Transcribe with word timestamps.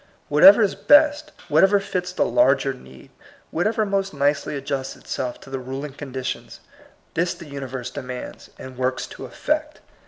Whatever 0.29 0.63
is 0.63 0.73
best, 0.73 1.31
whatever 1.47 1.79
fits 1.79 2.11
the 2.11 2.25
larger 2.25 2.73
need, 2.73 3.11
whatever 3.51 3.85
most 3.85 4.15
nicely 4.15 4.55
adjusts 4.57 4.95
itself 4.95 5.39
to 5.41 5.51
the 5.51 5.59
ruling 5.59 5.93
condi 5.93 6.25
tions, 6.25 6.59
this 7.13 7.35
the 7.35 7.45
universe 7.45 7.91
demands, 7.91 8.49
and 8.57 8.79
works 8.79 9.05
to 9.05 9.25
effect. 9.25 9.79